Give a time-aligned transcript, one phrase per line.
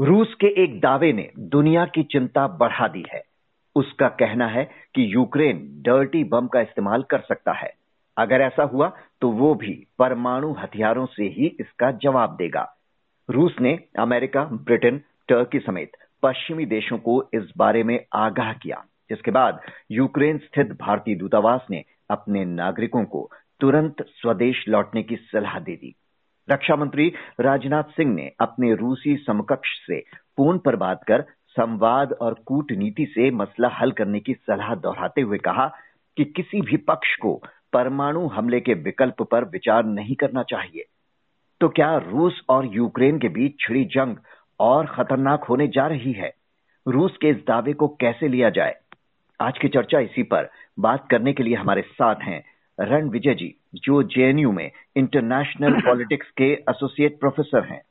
[0.00, 3.22] रूस के एक दावे ने दुनिया की चिंता बढ़ा दी है।
[3.76, 7.72] उसका कहना है कि यूक्रेन डर्टी बम का इस्तेमाल कर सकता है।
[8.18, 12.76] अगर ऐसा हुआ तो वो भी परमाणु हथियारों से ही इसका जवाब देगा।
[13.30, 14.98] रूस ने अमेरिका, ब्रिटेन,
[15.28, 21.14] टर्की समेत पश्चिमी देशों को इस बारे में आगाह किया। जिसके बाद यूक्रेन स्थित भारतीय
[21.14, 23.30] दूतावास ने अपने नागरिकों को
[23.60, 25.94] तुरंत स्वदेश लौटने की सलाह दे दी।
[26.50, 30.00] रक्षा मंत्री राजनाथ सिंह ने अपने रूसी समकक्ष से
[30.36, 35.38] फ़ोन पर बात कर संवाद और कूटनीति से मसला हल करने की सलाह दोहराते हुए
[35.38, 35.72] कहा
[36.16, 37.42] कि किसी भी पक्ष को
[37.72, 40.84] परमाणु हमले के विकल्प पर विचार नहीं करना चाहिए।
[41.60, 44.16] तो क्या रूस और यूक्रेन के बीच छिड़ी जंग
[44.60, 46.34] और खतरनाक होने जा रही है?
[46.88, 48.74] रूस के इस दावे को कैसे लिया जाए?
[49.40, 52.44] आज की चर्चा इसी पर। बात करने के लिए हमारे साथ हैं
[52.80, 57.82] रण विजय जी जो जेएनयू में इंटरनेशनल पॉलिटिक्स के एसोसिएट प्रोफेसर हैं।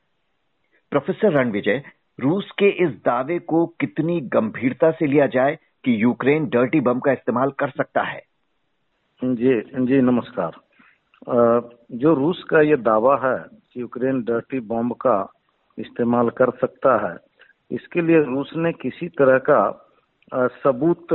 [0.91, 1.83] प्रोफेसर रण विजय
[2.19, 7.11] रूस के इस दावे को कितनी गंभीरता से लिया जाए कि यूक्रेन डर्टी बम का
[7.11, 8.21] इस्तेमाल कर सकता है?
[9.23, 10.51] जी जी नमस्कार।
[11.91, 15.33] जो रूस का ये दावा है कि यूक्रेन डर्टी बम का
[15.77, 17.17] इस्तेमाल कर सकता है
[17.71, 19.91] इसके लिए रूस ने किसी तरह का
[20.33, 21.07] सबूत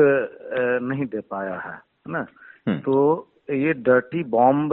[0.83, 2.27] नहीं दे पाया है ना?
[2.69, 4.72] हम्म। तो ये डर्टी बॉम्ब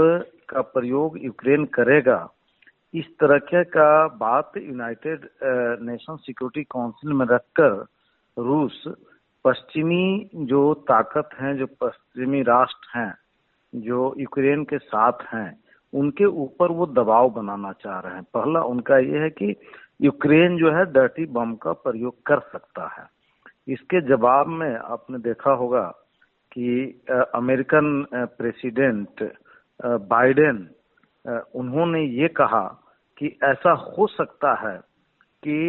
[0.50, 2.28] का प्रयोग यूक्रेन करेगा।
[2.94, 5.28] इस तरह का बात यूनाइटेड
[5.82, 7.86] नेशन सिक्योरिटी काउंसिल में रखकर
[8.38, 8.84] रूस
[9.46, 13.14] पश्चिमी जो ताकत हैं, जो पश्चिमी राष्ट्र हैं,
[13.74, 15.60] जो यूक्रेन के साथ हैं,
[15.94, 19.56] उनके ऊपर वो दबाव बनाना चाह रहे हैं। पहला उनका ये है कि
[20.02, 23.06] यूक्रेन जो है डर्टी बम का प्रयोग कर सकता है।
[23.68, 25.94] इसके जवाब में आपने देखा होगा
[26.52, 27.02] कि
[27.36, 29.32] अमेरिकन प्रेसिडेंट
[29.86, 30.70] बाइडेन
[31.56, 32.68] उन्होंने ये कहा
[33.18, 34.78] कि ऐसा हो सकता है
[35.44, 35.60] कि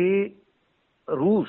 [1.09, 1.48] रूस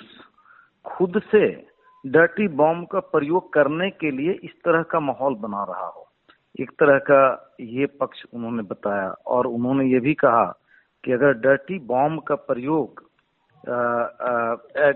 [0.86, 1.67] खुद से
[2.05, 6.08] डर्टी बॉम्ब का प्रयोग करने के लिए इस तरह का माहौल बना रहा हो।
[6.60, 10.45] एक तरह का ये पक्ष उन्होंने बताया और उन्होंने ये भी कहा
[11.04, 13.04] कि अगर डर्टी बॉम्ब का प्रयोग
[13.70, 14.54] आ, आ,
[14.88, 14.92] आ,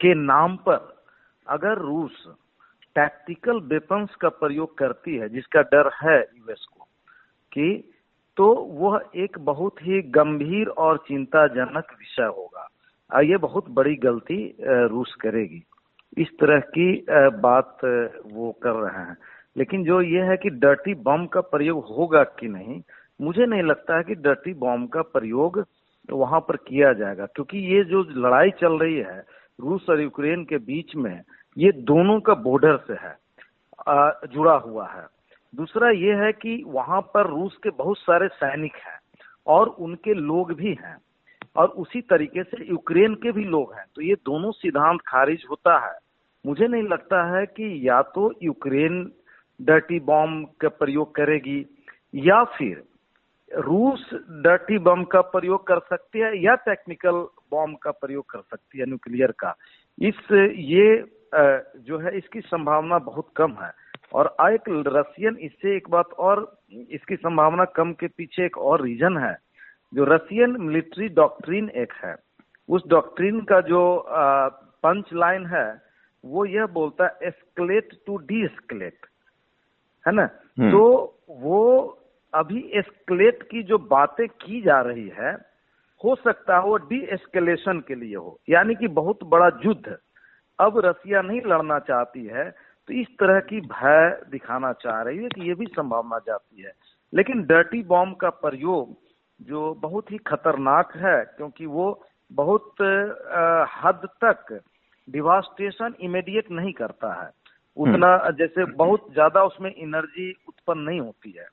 [0.00, 1.02] के नाम पर
[1.48, 2.28] अगर रूस
[2.94, 6.84] टैक्टिकल वेपन्स का प्रयोग करती है, जिसका डर है यूएस को,
[7.52, 7.88] कि
[8.36, 12.68] तो वह एक बहुत ही गंभीर और चिंताजनक विषय होगा।
[13.20, 15.62] ये बहुत बड़ी गलती रूस करेगी।
[16.18, 17.04] इस तरह की
[17.42, 17.78] बात
[18.32, 19.16] वो कर रहे हैं।
[19.56, 22.80] लेकिन जो ये है कि डर्टी बम का प्रयोग होगा कि नहीं,
[23.20, 25.64] मुझे नहीं लगता है कि डर्टी बम का प्रयोग
[26.08, 29.24] वहाँ पर किया जाएगा। क्योंकि ये जो लड़ाई चल रही है,
[29.60, 31.20] रूस और यूक्रेन के बीच में
[31.56, 33.16] ये दोनों का बॉर्डर से है
[34.28, 35.06] जुड़ा हुआ है।
[35.54, 38.98] दूसरा ये है कि वहाँ पर रूस के बहुत सारे सैनिक हैं
[39.46, 40.96] और उनके लोग भी हैं
[41.56, 45.78] और उसी तरीके से यूक्रेन के भी लोग हैं। तो ये दोनों सिद्धांत खारिज होता
[45.86, 45.98] है।
[46.44, 49.02] मुझे नहीं लगता है कि या तो यूक्रेन
[49.60, 51.64] डर्टी बॉम्ब का प्रयोग करेगी
[52.14, 52.82] या फिर
[53.50, 54.08] रूस
[54.44, 58.86] डर्टी बम का प्रयोग कर सकती है या टेक्निकल बॉम्ब का प्रयोग कर सकती है
[58.86, 59.54] न्यूक्लियर का।
[59.98, 60.96] इस ये
[61.34, 63.70] जो है इसकी संभावना बहुत कम है।
[64.14, 66.40] और एक रशियन इससे एक बात और
[66.72, 69.36] इसकी संभावना कम के पीछे एक और रीजन है।
[69.92, 72.14] जो रशियन मिलिट्री डॉक्ट्रीन एक है
[72.68, 73.82] उस डॉक्ट्रीन का जो
[74.84, 75.66] पंच लाइन है
[76.24, 79.06] वो यह बोलता है एस्कलेट टू डी एस्कलेट
[80.06, 80.28] है ना?
[80.58, 80.82] हम्म। तो
[81.30, 81.98] वो
[82.32, 85.32] अभी एस्कलेट की जो बातें की जा रही है
[86.00, 89.96] हो सकता है वो डी एस्केलेशन के लिए हो। यानी कि बहुत बड़ा युद्ध।
[90.62, 92.50] अब रसिया नहीं लड़ना चाहती है
[92.88, 96.72] तो इस तरह की भय दिखाना चाह रही है कि ये भी संभावना जाती है।
[97.12, 98.96] लेकिन डर्टी बॉम्ब का प्रयोग
[99.40, 101.86] जो बहुत ही खतरनाक है क्योंकि वो
[102.30, 102.82] बहुत
[103.76, 104.60] हद तक
[105.08, 107.30] डिवास्टेशन इमीडिएट नहीं करता है।
[107.76, 111.46] उतना हम्म। जैसे बहुत ज़्यादा उसमें एनर्जी उत्पन्न नहीं होती है।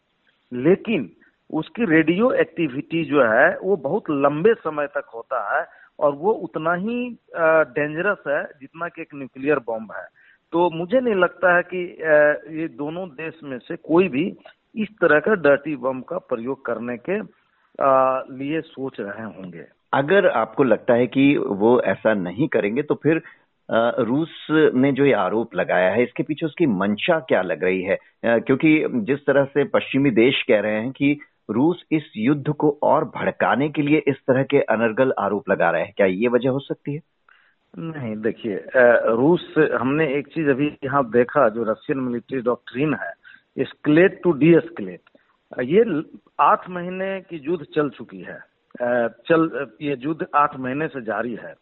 [0.52, 1.10] लेकिन
[1.50, 5.64] उसकी रेडियो एक्टिविटी जो है वो बहुत लंबे समय तक होता है
[6.00, 6.98] और वो उतना ही
[7.36, 10.08] डेंजरस है जितना कि एक न्यूक्लियर बॉम्ब है।
[10.54, 11.84] तो मुझे नहीं लगता है कि
[12.60, 14.26] ये दोनों देश में से कोई भी
[14.76, 17.20] इस तरह का डर्टी बम का प्रयोग करने के
[18.36, 23.22] लिए सोच रहे होंगे। अगर आपको लगता है कि वो ऐसा नहीं करेंगे तो फिर
[23.70, 27.98] रूस ने जो ये आरोप लगाया है, इसके पीछे उसकी मंशा क्या लग रही है?
[28.26, 28.72] क्योंकि
[29.06, 31.18] जिस तरह से पश्चिमी देश कह रहे हैं कि
[31.50, 35.84] रूस इस युद्ध को और भड़काने के लिए इस तरह के अनर्गल आरोप लगा रहे
[35.84, 37.02] हैं। क्या ये वजह हो सकती है?
[37.74, 43.12] नहीं, देखिए रूस, हमने एक चीज़ अभी यहाँ देखा जो रशियन मिलिट्री डॉक्ट्रीन है
[43.60, 45.02] स्क्लेट टू डी एस्कलेट
[45.60, 45.84] ये
[46.40, 48.40] आठ महीने की युद्ध चल चुकी है।
[49.02, 51.54] चल, ये युद्ध आठ महीने से जारी है।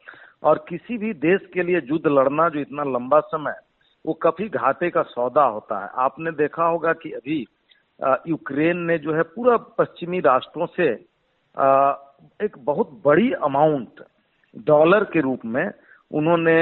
[0.44, 3.56] और किसी भी देश के लिए युद्ध लड़ना जो इतना लंबा समय,
[4.06, 7.46] वो काफ़ी घाटे का सौदा होता है। आपने देखा होगा कि अभी
[8.28, 10.88] यूक्रेन ने जो है पूरा पश्चिमी राष्ट्रों से
[12.46, 14.04] एक बहुत बड़ी अमाउंट
[14.56, 15.72] डॉलर के रूप में
[16.12, 16.60] उन्होंने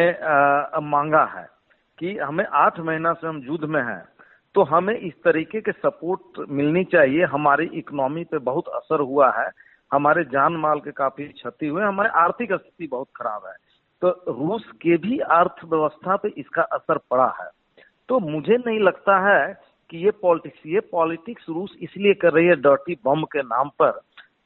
[0.81, 1.47] मांगा है
[1.99, 4.03] कि हमें आठ महीना से हम युद्ध में हैं
[4.55, 9.49] तो हमें इस तरीके के सपोर्ट मिलनी चाहिए। हमारी इकोनॉमी पे बहुत असर हुआ है।
[9.91, 13.53] हमारे जान माल के काफ़ी क्षति हुए। हमारी आर्थिक स्थिति बहुत खराब है।
[14.01, 17.49] तो रूस के भी अर्थव्यवस्था पे इसका असर पड़ा है।
[18.09, 19.53] तो मुझे नहीं लगता है
[19.95, 23.91] कि ये पॉलिटिक्स ये पॉलिटिक्स रूस इसलिए कर रही है डर्टी बम के नाम पर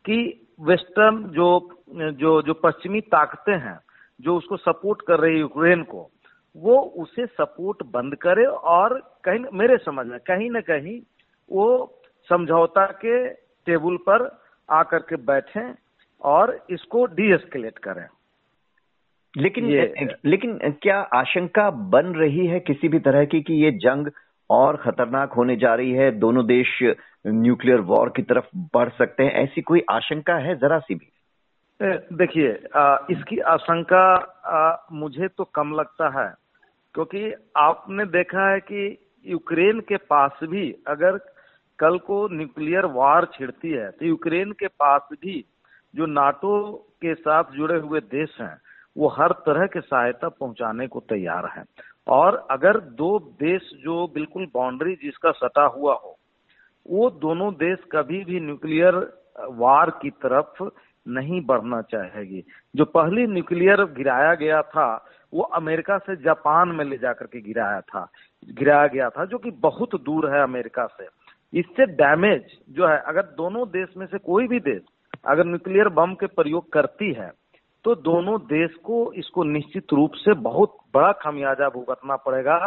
[0.05, 3.79] कि वेस्टर्न जो जो जो पश्चिमी ताकतें हैं
[4.21, 6.09] जो उसको सपोर्ट कर रही है यूक्रेन को
[6.55, 11.01] वो उसे सपोर्ट बंद करे और कहीं मेरे समझ में कहीं ना कहीं
[11.51, 11.95] वो
[12.29, 13.29] समझौता के
[13.65, 15.73] टेबल पर आकर के बैठे
[16.21, 18.07] और इसको डीएस्केलेट करें।
[19.37, 24.07] लेकिन ये, लेकिन क्या आशंका बन रही है किसी भी तरह की कि ये जंग
[24.49, 26.77] और खतरनाक होने जा रही है। दोनों देश
[27.27, 31.11] न्यूक्लियर वॉर की तरफ़ बढ़ सकते हैं। ऐसी कोई आशंका है जरा सी भी?
[31.79, 32.49] देखिए
[33.11, 36.33] इसकी आशंका मुझे तो कम लगता है,
[36.95, 41.17] क्योंकि आपने देखा है कि यूक्रेन के पास भी अगर
[41.79, 45.43] कल को न्यूक्लियर वार छिड़ती है तो यूक्रेन के पास भी
[45.93, 46.51] जो नाटो
[47.01, 48.55] के साथ जुड़े हुए देश हैं,
[48.95, 51.63] वो हर तरह की सहायता पहुँचाने को तैयार है।
[52.09, 56.17] और अगर दो देश जो बिल्कुल बाउंड्री जिसका सटा हुआ हो,
[56.89, 58.95] वो दोनों देश कभी भी न्यूक्लियर
[59.49, 60.63] वार की तरफ़
[61.07, 62.43] नहीं बढ़ना चाहेगी।
[62.75, 67.81] जो पहली न्यूक्लियर गिराया गया था, वो अमेरिका से जापान में ले जाकर के गिराया
[67.81, 68.07] था,
[68.49, 71.07] गिराया गया था, जो कि बहुत दूर है अमेरिका से।
[71.59, 74.81] इससे डैमेज जो है, अगर दोनों देश में से कोई भी देश
[75.25, 77.31] अगर न्यूक्लियर बम के प्रयोग करती है
[77.85, 82.57] तो दोनों देश को इसको निश्चित रूप से बहुत बड़ा खामियाजा भुगतना पड़ेगा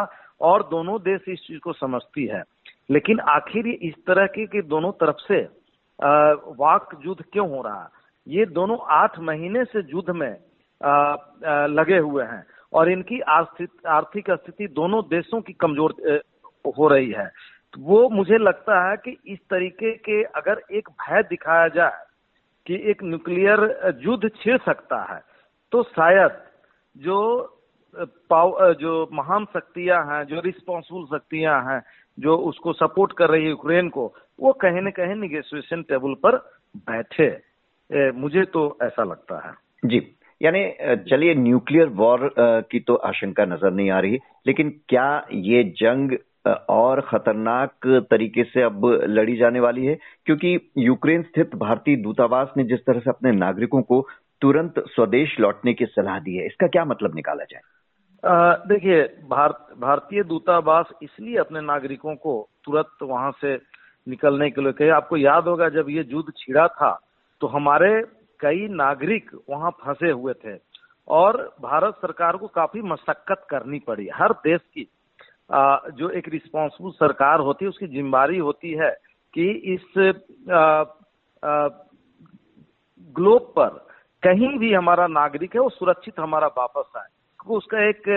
[0.41, 2.43] और दोनों देश इस चीज़ को समझती है।
[2.89, 5.41] लेकिन आखिर इस तरह की, कि दोनों तरफ़ से
[6.59, 7.89] वाक युद्ध क्यों हो रहा
[8.27, 10.31] ये दोनों आठ महीने से युद्ध में
[11.69, 12.43] लगे हुए हैं
[12.73, 15.93] और इनकी आर्थिक स्थिति दोनों देशों की कमज़ोर
[16.77, 17.27] हो रही है।
[17.73, 22.01] तो वो मुझे लगता है कि इस तरीके के अगर एक भय दिखाया जाए
[22.67, 23.59] कि एक न्यूक्लियर
[24.03, 25.19] युद्ध छिड़ सकता है
[25.71, 26.41] तो शायद
[26.95, 27.19] जो
[28.29, 31.81] पाव जो महान शक्तियाँ हैं जो रिस्पॉन्सिबल शक्तियाँ हैं
[32.17, 34.05] जो उसको सपोर्ट कर रही है यूक्रेन को
[34.39, 36.37] वो कहीं न कहीं निगेशिएशन टेबल पर
[36.89, 39.53] बैठे। ए, मुझे तो ऐसा लगता है।
[39.85, 40.01] जी।
[40.41, 40.63] यानी
[41.09, 47.01] चलिए न्यूक्लियर वॉर की तो आशंका नज़र नहीं आ रही लेकिन क्या ये जंग और
[47.01, 52.79] खतरनाक तरीके से अब लड़ी जाने वाली है, क्योंकि यूक्रेन स्थित भारतीय दूतावास ने जिस
[52.79, 54.01] तरह से अपने नागरिकों को
[54.41, 57.61] तुरंत स्वदेश लौटने की सलाह दी है, इसका क्या मतलब निकाला जाए?
[58.67, 62.35] देखिए, भारत, भारतीय दूतावास इसलिए अपने नागरिकों को
[62.65, 63.55] तुरंत वहाँ से
[64.07, 66.91] निकलने के लिए कहे। आपको याद होगा, जब ये युद्ध छिड़ा था
[67.41, 67.89] तो हमारे
[68.39, 70.55] कई नागरिक वहाँ फंसे हुए थे,
[71.07, 74.87] और भारत सरकार को काफ़ी मशक्कत करनी पड़ी। हर देश की
[75.51, 78.91] जो एक रिस्पॉन्सिबल सरकार होती है, उसकी जिम्मेवारी होती है
[79.33, 79.81] कि इस
[83.15, 83.87] ग्लोब पर
[84.23, 87.07] कहीं भी हमारा नागरिक है, वो सुरक्षित हमारा वापस आए।
[87.39, 88.09] क्योंकि उसका एक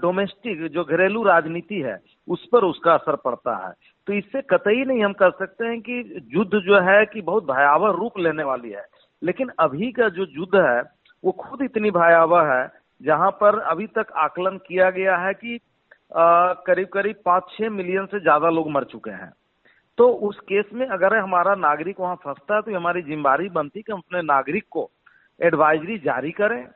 [0.00, 3.72] डोमेस्टिक जो घरेलू राजनीति है, उस पर उसका असर पड़ता है।
[4.06, 7.90] तो इससे कतई नहीं हम कर सकते हैं कि युद्ध जो है कि बहुत भयावह
[7.90, 8.84] रूप लेने वाली है।
[9.22, 10.82] लेकिन अभी का जो युद्ध है,
[11.24, 12.68] वो खुद इतनी भयावह है,
[13.02, 15.58] जहाँ पर अभी तक आकलन किया गया है कि
[16.12, 19.32] करीब करीब पाँच छह मिलियन से ज़्यादा लोग मर चुके हैं।
[19.98, 23.92] तो उस केस में अगर हमारा नागरिक वहाँ फंसता है तो हमारी जिम्मेवारी बनती कि
[23.92, 24.90] हम अपने नागरिक को
[25.40, 26.66] एडवाइजरी जारी करें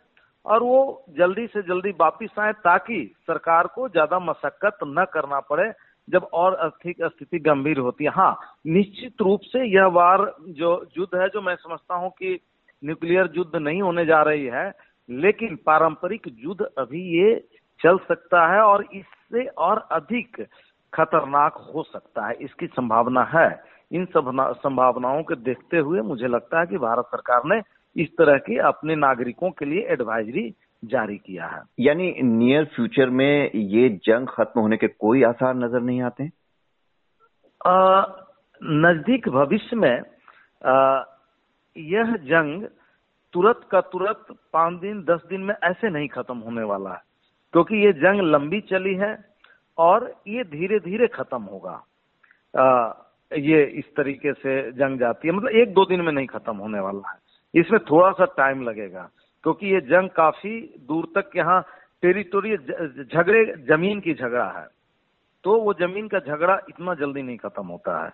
[0.46, 0.80] और वो
[1.18, 5.70] जल्दी से जल्दी वापिस आए ताकि सरकार को ज़्यादा मशक्कत न करना पड़े
[6.08, 8.37] जब और आर्थिक स्थिति गंभीर होती है। हाँ
[8.68, 12.38] निश्चित रूप से यह वार जो युद्ध है, जो मैं समझता हूँ कि
[12.82, 14.72] न्यूक्लियर युद्ध नहीं होने जा रही है,
[15.08, 17.34] लेकिन पारंपरिक युद्ध अभी ये
[17.80, 18.87] चल सकता है और
[19.30, 20.46] इससे और अधिक
[20.92, 23.49] खतरनाक हो सकता है। इसकी संभावना है।
[23.92, 27.60] इन सब संभावनाओं को देखते हुए मुझे लगता है कि भारत सरकार ने
[27.96, 33.50] इस तरह की अपने नागरिकों के लिए एडवाइजरी जारी किया है। यानी नियर फ्यूचर में
[33.54, 36.30] ये जंग खत्म होने के कोई आसार नज़र नहीं आते?
[38.60, 40.02] नज़दीक भविष्य में
[40.62, 41.02] आ,
[41.76, 42.64] यह जंग
[43.32, 47.10] तुरंत का तुरंत पाँच दिन दस दिन में ऐसे नहीं खत्म होने वाला है।
[47.52, 49.25] क्योंकि ये जंग लंबी चली है
[49.78, 51.85] और ये धीरे धीरे खत्म होगा।
[52.57, 52.92] आ,
[53.37, 56.80] ये इस तरीके से जंग जाती है। मतलब एक दो दिन में नहीं खत्म होने
[56.80, 57.19] वाला है।
[57.61, 59.11] इसमें थोड़ा सा टाइम लगेगा
[59.42, 61.64] क्योंकि ये जंग काफ़ी दूर तक यहाँ
[62.02, 62.57] टेरिटोरी
[63.04, 64.66] झगड़े ज़मीन की झगड़ा है।
[65.45, 68.11] तो वो ज़मीन का झगड़ा इतना जल्दी नहीं खत्म होता है।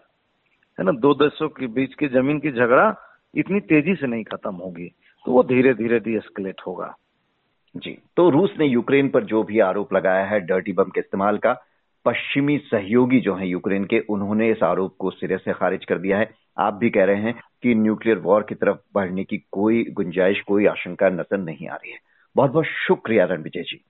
[0.79, 0.93] है ना?
[0.93, 2.95] दो देशों के बीच की ज़मीन की झगड़ा
[3.35, 4.89] इतनी तेज़ी से नहीं खत्म होगी।
[5.27, 6.97] तो वो धीरे धीरे डी एस्केलेट होगा।
[7.77, 11.39] जी। तो रूस ने यूक्रेन पर जो भी आरोप लगाया है, डर्टी बम के इस्तेमाल
[11.39, 11.53] का,
[12.05, 16.19] पश्चिमी सहयोगी जो है यूक्रेन के, उन्होंने इस आरोप को सिरे से खारिज कर दिया
[16.19, 20.41] है। आप भी कह रहे हैं कि न्यूक्लियर वॉर की तरफ़ बढ़ने की कोई गुंजाइश,
[20.41, 21.99] कोई आशंका, नज़र नहीं आ रही है।
[22.37, 23.85] बहुत बहुत शुक्रिया रणविजय जी।